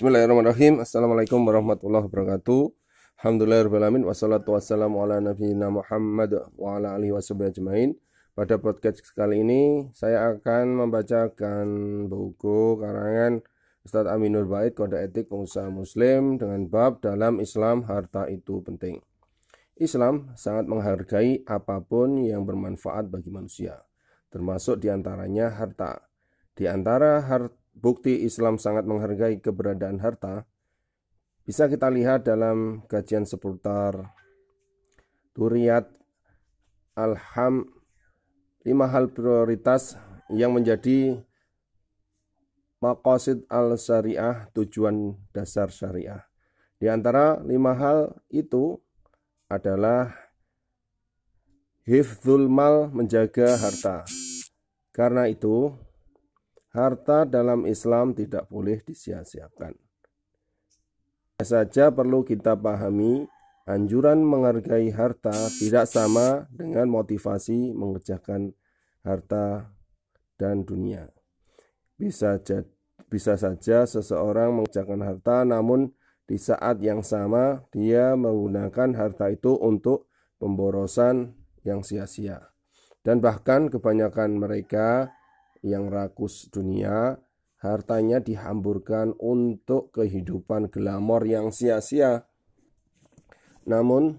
Bismillahirrahmanirrahim. 0.00 0.80
Assalamualaikum 0.80 1.44
warahmatullahi 1.44 2.08
wabarakatuh. 2.08 2.72
Alhamdulillahirrahmanirrahim. 3.20 4.08
Wassalatu 4.08 4.56
wassalamu 4.56 4.96
ala 5.04 5.20
nabiyina 5.20 5.68
Muhammad 5.68 6.40
wa 6.56 6.80
ala 6.80 6.96
alihi 6.96 7.12
ajmain. 7.12 7.92
Pada 8.32 8.56
podcast 8.56 9.04
kali 9.12 9.44
ini 9.44 9.92
saya 9.92 10.32
akan 10.32 10.80
membacakan 10.80 11.68
buku 12.08 12.80
karangan 12.80 13.44
Ustadz 13.84 14.08
Aminur 14.08 14.48
Bait 14.48 14.72
Kode 14.72 15.04
Etik 15.04 15.28
Pengusaha 15.28 15.68
Muslim 15.68 16.40
dengan 16.40 16.64
bab 16.64 17.04
dalam 17.04 17.36
Islam 17.36 17.84
harta 17.84 18.24
itu 18.32 18.64
penting. 18.64 19.04
Islam 19.76 20.32
sangat 20.32 20.64
menghargai 20.64 21.44
apa 21.44 21.84
pun 21.84 22.24
yang 22.24 22.48
bermanfaat 22.48 23.12
bagi 23.12 23.28
manusia, 23.28 23.84
termasuk 24.32 24.80
di 24.80 24.88
antaranya 24.88 25.52
harta. 25.52 26.08
Di 26.56 26.64
antara 26.72 27.20
harta 27.20 27.59
bukti 27.76 28.26
Islam 28.26 28.58
sangat 28.58 28.86
menghargai 28.86 29.38
keberadaan 29.38 30.02
harta 30.02 30.46
bisa 31.44 31.66
kita 31.66 31.90
lihat 31.90 32.28
dalam 32.28 32.86
kajian 32.86 33.26
seputar 33.26 34.14
Turiyat 35.34 35.88
Alham 36.94 37.70
lima 38.66 38.86
hal 38.90 39.08
prioritas 39.08 39.96
yang 40.28 40.52
menjadi 40.52 41.22
makosid 42.80 43.44
al-syariah 43.48 44.48
tujuan 44.56 45.16
dasar 45.32 45.72
syariah. 45.72 46.24
Di 46.80 46.88
antara 46.88 47.40
lima 47.44 47.76
hal 47.76 48.16
itu 48.32 48.80
adalah 49.48 50.16
hifzul 51.84 52.48
mal 52.48 52.88
menjaga 52.88 53.56
harta. 53.60 54.08
Karena 54.94 55.28
itu 55.28 55.76
Harta 56.70 57.26
dalam 57.26 57.66
Islam 57.66 58.14
tidak 58.14 58.46
boleh 58.46 58.78
disia-siakan. 58.86 59.74
Saja 61.42 61.90
perlu 61.90 62.22
kita 62.22 62.54
pahami, 62.54 63.26
anjuran 63.66 64.22
menghargai 64.22 64.92
harta 64.94 65.34
tidak 65.58 65.90
sama 65.90 66.46
dengan 66.52 66.86
motivasi 66.86 67.74
mengerjakan 67.74 68.54
harta 69.02 69.72
dan 70.38 70.62
dunia. 70.62 71.10
Bisa 71.98 72.38
bisa 73.10 73.34
saja 73.34 73.82
seseorang 73.88 74.62
mengerjakan 74.62 75.00
harta 75.02 75.42
namun 75.42 75.90
di 76.30 76.38
saat 76.38 76.78
yang 76.78 77.02
sama 77.02 77.66
dia 77.74 78.14
menggunakan 78.14 78.94
harta 78.94 79.34
itu 79.34 79.58
untuk 79.58 80.06
pemborosan 80.38 81.34
yang 81.66 81.82
sia-sia. 81.82 82.54
Dan 83.00 83.18
bahkan 83.18 83.66
kebanyakan 83.72 84.38
mereka 84.38 85.10
yang 85.60 85.92
rakus 85.92 86.48
dunia, 86.48 87.20
hartanya 87.60 88.18
dihamburkan 88.24 89.12
untuk 89.20 89.92
kehidupan 89.92 90.72
glamor 90.72 91.28
yang 91.28 91.52
sia-sia. 91.52 92.24
Namun, 93.68 94.16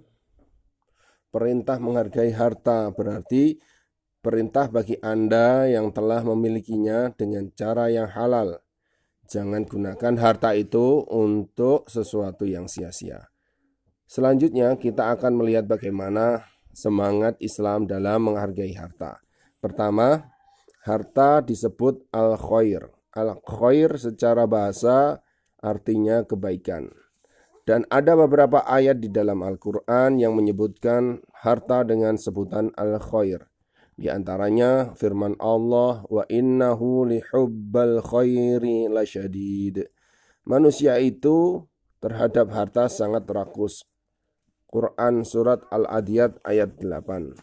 perintah 1.33 1.81
menghargai 1.81 2.29
harta 2.31 2.93
berarti 2.93 3.57
perintah 4.21 4.69
bagi 4.69 4.95
Anda 5.01 5.65
yang 5.65 5.89
telah 5.89 6.21
memilikinya 6.21 7.09
dengan 7.17 7.49
cara 7.57 7.89
yang 7.89 8.07
halal. 8.13 8.61
Jangan 9.25 9.65
gunakan 9.65 10.15
harta 10.21 10.53
itu 10.53 11.07
untuk 11.09 11.89
sesuatu 11.89 12.45
yang 12.45 12.69
sia-sia. 12.69 13.31
Selanjutnya, 14.05 14.75
kita 14.75 15.15
akan 15.15 15.39
melihat 15.39 15.65
bagaimana 15.65 16.45
semangat 16.75 17.39
Islam 17.39 17.87
dalam 17.87 18.27
menghargai 18.27 18.75
harta. 18.75 19.23
Pertama, 19.63 20.30
Harta 20.81 21.45
disebut 21.45 22.09
al-khair. 22.09 22.89
Al-khair 23.13 24.01
secara 24.01 24.49
bahasa 24.49 25.21
artinya 25.61 26.25
kebaikan. 26.25 26.89
Dan 27.61 27.85
ada 27.93 28.17
beberapa 28.17 28.65
ayat 28.65 28.97
di 28.97 29.13
dalam 29.13 29.45
Al-Quran 29.45 30.17
yang 30.17 30.33
menyebutkan 30.33 31.21
harta 31.45 31.85
dengan 31.85 32.17
sebutan 32.17 32.73
al-khair. 32.73 33.45
Di 33.93 34.09
antaranya 34.09 34.97
firman 34.97 35.37
Allah, 35.37 36.01
wa 36.09 36.25
innahu 36.25 37.05
lihubbal 37.05 38.01
khairi 38.01 38.89
lasyadid. 38.89 39.85
Manusia 40.49 40.97
itu 40.97 41.69
terhadap 42.01 42.49
harta 42.49 42.89
sangat 42.89 43.29
rakus. 43.29 43.85
Quran 44.65 45.21
Surat 45.21 45.61
Al-Adiyat 45.69 46.41
ayat 46.41 46.81
8. 46.81 47.37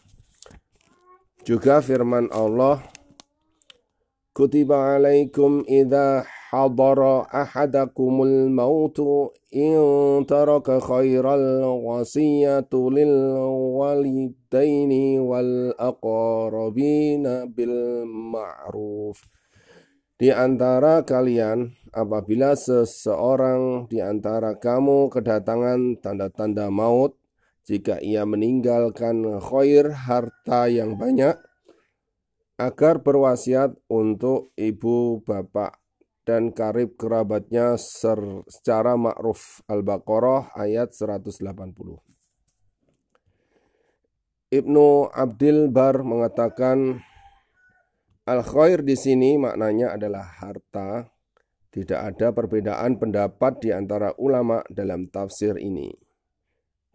Juga 1.47 1.79
firman 1.79 2.27
Allah, 2.35 2.83
كتب 4.38 4.72
عليكم 4.72 5.64
إذا 5.68 6.24
حضر 6.50 7.20
أحدكم 7.22 8.22
الموت 8.22 9.00
إن 9.56 10.26
ترك 10.26 10.82
خير 10.82 11.34
الوصية 11.34 12.68
للوالدين 12.74 14.92
والأقربين 15.20 17.24
بالمعروف 17.54 19.18
Di 20.14 20.30
antara 20.30 21.02
kalian, 21.02 21.74
apabila 21.90 22.54
seseorang 22.54 23.90
di 23.90 23.98
antara 23.98 24.54
kamu 24.54 25.10
kedatangan 25.10 25.98
tanda-tanda 25.98 26.70
maut, 26.70 27.18
jika 27.66 27.98
ia 27.98 28.22
meninggalkan 28.22 29.26
khair 29.42 29.90
harta 29.90 30.70
yang 30.70 30.94
banyak, 30.94 31.34
agar 32.59 32.99
berwasiat 32.99 33.71
untuk 33.87 34.51
ibu 34.59 35.23
bapak 35.23 35.79
dan 36.27 36.51
karib 36.51 36.99
kerabatnya 36.99 37.79
secara 37.79 38.99
ma'ruf 38.99 39.63
Al-Baqarah 39.71 40.51
ayat 40.59 40.91
180. 40.91 41.39
Ibnu 44.49 44.87
Abdil 45.07 45.71
Bar 45.71 46.03
mengatakan 46.03 46.99
al-khair 48.27 48.83
di 48.83 48.99
sini 48.99 49.39
maknanya 49.39 49.95
adalah 49.95 50.27
harta. 50.43 51.07
Tidak 51.69 52.01
ada 52.01 52.33
perbedaan 52.33 52.97
pendapat 52.97 53.61
di 53.61 53.69
antara 53.69 54.09
ulama 54.17 54.65
dalam 54.73 55.05
tafsir 55.05 55.53
ini. 55.61 55.93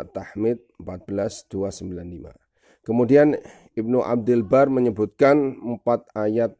At-Tahmid 0.02 0.82
14295. 0.82 2.43
Kemudian 2.84 3.34
Ibnu 3.74 4.04
Abdul 4.04 4.44
Bar 4.44 4.68
menyebutkan 4.70 5.56
empat 5.58 6.06
ayat 6.14 6.54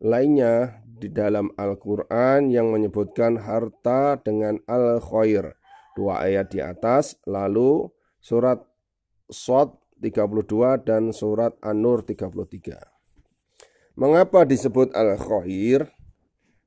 lainnya 0.00 0.82
di 0.98 1.06
dalam 1.12 1.54
Al-Quran 1.54 2.50
yang 2.50 2.74
menyebutkan 2.74 3.38
harta 3.38 4.18
dengan 4.18 4.58
al-khair. 4.66 5.54
Dua 5.94 6.24
ayat 6.26 6.50
di 6.50 6.58
atas, 6.58 7.20
lalu 7.26 7.86
surat 8.18 8.64
Sod 9.28 9.78
32 10.00 10.82
dan 10.86 11.10
surat 11.14 11.54
An-Nur 11.62 12.02
33. 12.06 13.98
Mengapa 13.98 14.46
disebut 14.46 14.94
al-khair? 14.94 15.90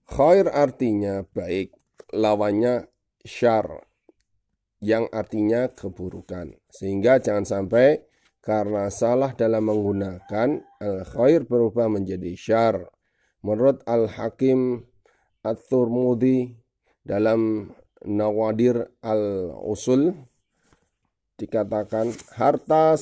Khair 0.08 0.52
artinya 0.52 1.24
baik, 1.32 1.72
lawannya 2.12 2.92
syar 3.24 3.88
yang 4.84 5.08
artinya 5.16 5.72
keburukan. 5.72 6.60
Sehingga 6.68 7.24
jangan 7.24 7.48
sampai 7.48 8.11
karena 8.42 8.90
salah 8.90 9.38
dalam 9.38 9.70
menggunakan 9.70 10.66
al-khair 10.82 11.46
berubah 11.46 11.88
menjadi 11.88 12.34
syar. 12.34 12.76
Menurut 13.46 13.86
Al-Hakim 13.86 14.86
At-Turmudi 15.42 16.54
dalam 17.02 17.70
Nawadir 18.06 18.90
Al-Usul 19.02 20.14
dikatakan 21.38 22.14
harta 22.38 22.94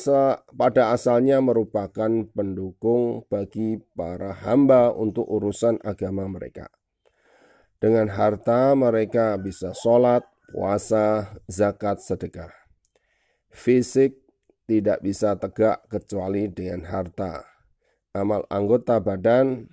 pada 0.56 0.96
asalnya 0.96 1.44
merupakan 1.44 2.08
pendukung 2.32 3.28
bagi 3.28 3.84
para 3.96 4.32
hamba 4.48 4.96
untuk 4.96 5.28
urusan 5.28 5.80
agama 5.84 6.24
mereka. 6.28 6.72
Dengan 7.80 8.12
harta 8.12 8.76
mereka 8.76 9.36
bisa 9.40 9.72
sholat, 9.76 10.24
puasa, 10.52 11.36
zakat, 11.48 12.00
sedekah. 12.00 12.52
Fisik 13.52 14.29
tidak 14.70 15.02
bisa 15.02 15.34
tegak 15.34 15.82
kecuali 15.90 16.46
dengan 16.46 16.86
harta. 16.86 17.42
Amal 18.14 18.46
anggota 18.54 19.02
badan 19.02 19.66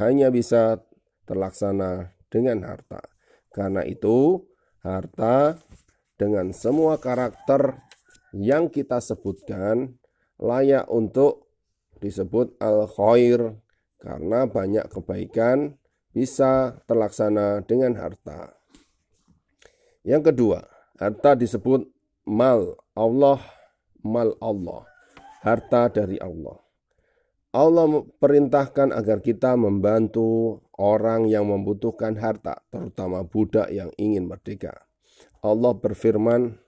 hanya 0.00 0.32
bisa 0.32 0.80
terlaksana 1.28 2.16
dengan 2.32 2.64
harta. 2.64 3.04
Karena 3.52 3.84
itu, 3.84 4.40
harta 4.80 5.60
dengan 6.16 6.56
semua 6.56 6.96
karakter 6.96 7.76
yang 8.32 8.72
kita 8.72 9.04
sebutkan 9.04 10.00
layak 10.40 10.88
untuk 10.88 11.52
disebut 12.00 12.56
al-khair 12.56 13.60
karena 14.00 14.48
banyak 14.48 14.86
kebaikan 14.88 15.76
bisa 16.14 16.80
terlaksana 16.88 17.60
dengan 17.68 17.98
harta. 18.00 18.56
Yang 20.06 20.32
kedua, 20.32 20.64
harta 20.96 21.36
disebut 21.36 21.84
mal. 22.24 22.78
Allah 22.96 23.57
mal 24.08 24.32
Allah, 24.40 24.88
harta 25.44 25.92
dari 25.92 26.16
Allah. 26.18 26.56
Allah 27.52 28.04
perintahkan 28.20 28.92
agar 28.92 29.24
kita 29.24 29.56
membantu 29.56 30.60
orang 30.76 31.32
yang 31.32 31.48
membutuhkan 31.48 32.20
harta, 32.20 32.60
terutama 32.68 33.24
budak 33.24 33.72
yang 33.72 33.88
ingin 33.96 34.28
merdeka. 34.28 34.84
Allah 35.40 35.72
berfirman, 35.72 36.60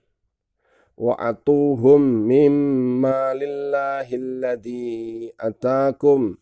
"Wa'atuhum 0.97 2.01
mimma 2.25 3.37
lillahilladzi 3.37 5.37
atakum." 5.37 6.41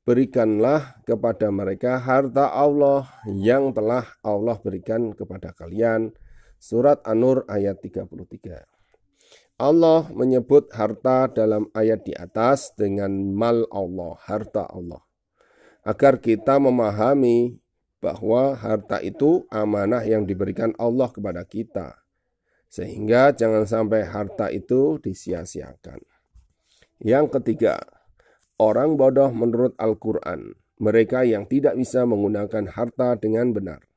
Berikanlah 0.00 0.96
kepada 1.04 1.52
mereka 1.52 2.00
harta 2.00 2.48
Allah 2.50 3.04
yang 3.28 3.70
telah 3.70 4.08
Allah 4.24 4.56
berikan 4.58 5.12
kepada 5.12 5.52
kalian. 5.52 6.16
Surat 6.56 7.04
An-Nur 7.04 7.44
ayat 7.46 7.84
33. 7.84 8.79
Allah 9.60 10.08
menyebut 10.16 10.72
harta 10.72 11.28
dalam 11.28 11.68
ayat 11.76 12.08
di 12.08 12.16
atas 12.16 12.72
dengan 12.72 13.12
mal 13.36 13.68
Allah, 13.68 14.16
harta 14.24 14.64
Allah. 14.64 15.04
Agar 15.84 16.16
kita 16.16 16.56
memahami 16.56 17.60
bahwa 18.00 18.56
harta 18.56 19.04
itu 19.04 19.44
amanah 19.52 20.00
yang 20.00 20.24
diberikan 20.24 20.72
Allah 20.80 21.12
kepada 21.12 21.44
kita. 21.44 22.00
Sehingga 22.72 23.36
jangan 23.36 23.68
sampai 23.68 24.08
harta 24.08 24.48
itu 24.48 24.96
disia-siakan. 24.96 26.00
Yang 27.04 27.26
ketiga, 27.36 27.84
orang 28.56 28.96
bodoh 28.96 29.28
menurut 29.28 29.76
Al-Quran. 29.76 30.56
Mereka 30.80 31.28
yang 31.28 31.44
tidak 31.44 31.76
bisa 31.76 32.08
menggunakan 32.08 32.64
harta 32.72 33.12
dengan 33.20 33.52
benar. 33.52 33.89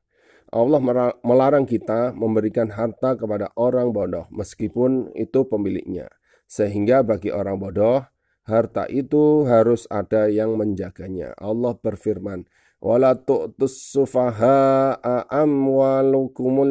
Allah 0.54 0.78
melarang 1.26 1.66
kita 1.66 2.14
memberikan 2.14 2.70
harta 2.70 3.18
kepada 3.18 3.50
orang 3.58 3.90
bodoh 3.90 4.30
meskipun 4.30 5.10
itu 5.18 5.50
pemiliknya. 5.50 6.14
Sehingga 6.46 7.02
bagi 7.02 7.34
orang 7.34 7.58
bodoh, 7.58 8.06
harta 8.46 8.86
itu 8.86 9.50
harus 9.50 9.90
ada 9.90 10.30
yang 10.30 10.54
menjaganya. 10.54 11.34
Allah 11.42 11.74
berfirman, 11.74 12.46
"Wala 12.78 13.18
tu'tus 13.18 13.98
sufaha'a 13.98 15.26
amwalukum 15.26 16.62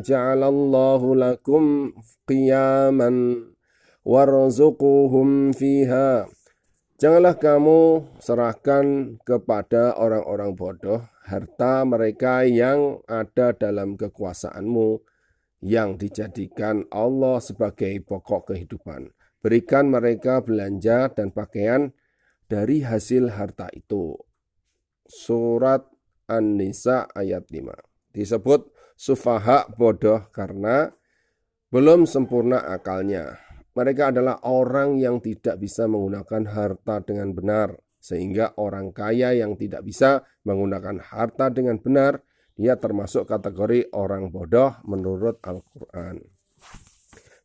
ja'alallahu 0.00 1.12
lakum 1.12 1.92
qiyaman 2.24 3.44
warzuquhum 4.00 5.52
fiha." 5.52 6.24
Janganlah 6.94 7.34
kamu 7.42 8.06
serahkan 8.22 9.18
kepada 9.26 9.98
orang-orang 9.98 10.54
bodoh 10.54 11.02
harta 11.26 11.82
mereka 11.82 12.46
yang 12.46 13.02
ada 13.10 13.50
dalam 13.50 13.98
kekuasaanmu 13.98 15.02
yang 15.58 15.98
dijadikan 15.98 16.86
Allah 16.94 17.42
sebagai 17.42 17.98
pokok 18.06 18.54
kehidupan. 18.54 19.10
Berikan 19.42 19.90
mereka 19.90 20.38
belanja 20.38 21.10
dan 21.10 21.34
pakaian 21.34 21.90
dari 22.46 22.86
hasil 22.86 23.34
harta 23.34 23.66
itu. 23.74 24.14
Surat 25.10 25.82
An-Nisa 26.30 27.10
ayat 27.10 27.50
5. 27.50 27.74
Disebut 28.14 28.70
sufaha 28.94 29.66
bodoh 29.74 30.30
karena 30.30 30.94
belum 31.74 32.06
sempurna 32.06 32.62
akalnya. 32.70 33.43
Mereka 33.74 34.14
adalah 34.14 34.38
orang 34.46 35.02
yang 35.02 35.18
tidak 35.18 35.58
bisa 35.58 35.90
menggunakan 35.90 36.46
harta 36.46 37.02
dengan 37.02 37.34
benar, 37.34 37.74
sehingga 37.98 38.54
orang 38.54 38.94
kaya 38.94 39.34
yang 39.34 39.58
tidak 39.58 39.82
bisa 39.82 40.22
menggunakan 40.46 41.02
harta 41.02 41.50
dengan 41.50 41.82
benar, 41.82 42.22
dia 42.54 42.78
termasuk 42.78 43.26
kategori 43.26 43.90
orang 43.90 44.30
bodoh 44.30 44.78
menurut 44.86 45.42
Al-Quran. 45.42 46.22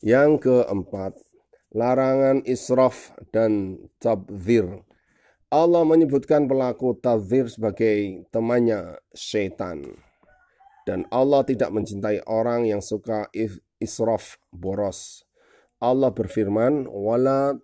Yang 0.06 0.32
keempat, 0.46 1.18
larangan 1.74 2.46
israf 2.46 3.14
dan 3.34 3.82
tabzir. 3.98 4.86
Allah 5.50 5.82
menyebutkan 5.82 6.46
pelaku 6.46 6.94
tabzir 7.02 7.50
sebagai 7.50 8.30
temannya 8.30 9.02
syaitan. 9.18 9.82
Dan 10.86 11.10
Allah 11.10 11.42
tidak 11.42 11.74
mencintai 11.74 12.22
orang 12.30 12.70
yang 12.70 12.82
suka 12.86 13.30
israf, 13.82 14.38
boros. 14.54 15.29
Allah 15.80 16.12
berfirman, 16.12 16.88
"Wala 16.88 17.56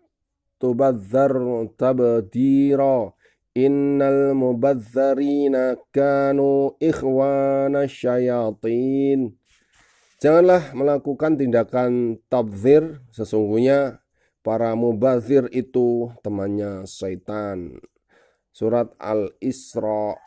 tubadzar 0.59 1.35
tabdira." 1.75 3.11
Innal 3.55 4.35
mubadzarina 4.35 5.79
kanu 5.95 6.75
ikhwana 6.75 7.87
syayatin. 7.87 9.31
Janganlah 10.19 10.75
melakukan 10.75 11.39
tindakan 11.39 12.19
tabzir, 12.27 12.99
sesungguhnya 13.15 14.03
para 14.43 14.75
mubazir 14.75 15.47
itu 15.55 16.11
temannya 16.19 16.83
syaitan. 16.83 17.79
Surat 18.51 18.91
Al-Isra 18.99 20.19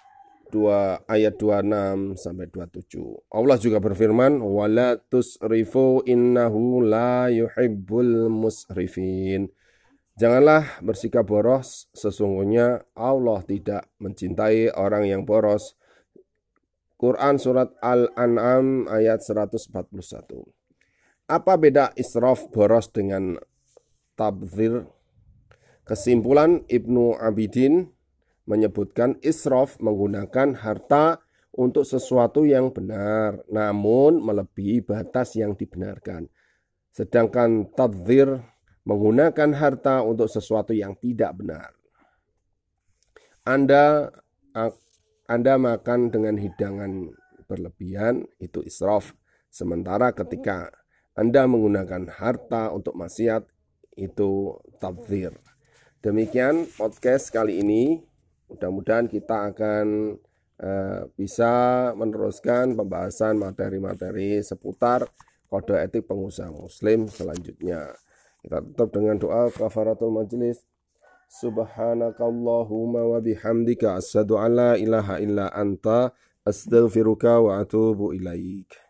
2 0.50 1.05
ayat 1.09 1.35
26 1.37 2.17
sampai 2.17 2.47
27. 2.49 3.21
Allah 3.33 3.56
juga 3.61 3.79
berfirman, 3.79 4.41
"Wala 4.41 4.97
tusrifu 4.99 6.03
innahu 6.09 6.83
la 6.83 7.29
yuhibbul 7.29 8.33
musrifin." 8.33 9.53
Janganlah 10.19 10.83
bersikap 10.83 11.31
boros, 11.31 11.87
sesungguhnya 11.95 12.83
Allah 12.99 13.39
tidak 13.47 13.87
mencintai 14.03 14.75
orang 14.75 15.06
yang 15.06 15.23
boros. 15.23 15.79
Quran 16.99 17.39
Surat 17.39 17.71
Al-An'am 17.79 18.91
ayat 18.91 19.23
141. 19.23 20.43
Apa 21.31 21.55
beda 21.55 21.94
israf 21.94 22.51
boros 22.51 22.91
dengan 22.91 23.39
tabzir? 24.19 24.91
Kesimpulan 25.87 26.67
Ibnu 26.67 27.15
Abidin 27.15 27.94
menyebutkan 28.49 29.21
israf 29.21 29.77
menggunakan 29.77 30.56
harta 30.56 31.21
untuk 31.53 31.85
sesuatu 31.85 32.49
yang 32.49 32.73
benar, 32.73 33.45
namun 33.53 34.25
melebihi 34.25 34.81
batas 34.81 35.37
yang 35.37 35.53
dibenarkan. 35.53 36.33
Sedangkan 36.89 37.69
tadzir 37.77 38.41
menggunakan 38.89 39.53
harta 39.53 40.00
untuk 40.00 40.33
sesuatu 40.33 40.73
yang 40.73 40.97
tidak 40.97 41.37
benar. 41.37 41.71
Anda 43.45 44.09
Anda 45.29 45.61
makan 45.61 46.09
dengan 46.09 46.41
hidangan 46.41 47.12
berlebihan 47.44 48.25
itu 48.41 48.65
israf. 48.65 49.12
Sementara 49.53 50.17
ketika 50.17 50.73
Anda 51.12 51.44
menggunakan 51.44 52.09
harta 52.17 52.73
untuk 52.73 52.97
maksiat 52.97 53.44
itu 53.99 54.56
tabzir. 54.81 55.37
Demikian 56.01 56.65
podcast 56.79 57.29
kali 57.29 57.61
ini. 57.61 58.07
Mudah-mudahan 58.49 59.06
kita 59.06 59.53
akan 59.53 60.17
uh, 60.61 61.03
bisa 61.15 61.53
meneruskan 61.95 62.73
pembahasan 62.75 63.37
materi-materi 63.37 64.41
seputar 64.41 65.05
kode 65.49 65.77
etik 65.77 66.08
pengusaha 66.08 66.53
muslim 66.53 67.08
selanjutnya. 67.08 67.93
Kita 68.41 68.65
tutup 68.65 68.89
dengan 68.96 69.17
doa 69.20 69.53
kafaratul 69.53 70.13
majlis. 70.13 70.65
Subhanakallahumma 71.29 73.05
wa 73.05 73.20
bihamdika 73.20 74.01
asyhadu 74.01 74.41
an 74.41 74.51
la 74.56 74.72
ilaha 74.81 75.20
illa 75.20 75.53
anta 75.53 76.17
astaghfiruka 76.49 77.44
wa 77.44 77.61
atubu 77.61 78.17
ilaik. 78.17 78.88